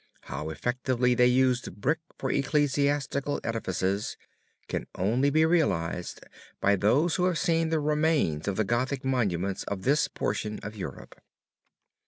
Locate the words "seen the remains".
7.37-8.47